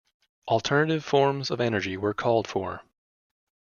[0.47, 2.81] Alternative forms of energy were called for.